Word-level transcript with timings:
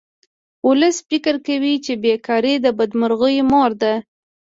ولس 0.67 0.97
فکر 1.09 1.35
کوي 1.47 1.73
چې 1.85 1.93
بې 2.03 2.13
کاري 2.27 2.53
د 2.61 2.65
بدمرغیو 2.77 3.47
مور 3.51 3.71
ده 3.81 3.93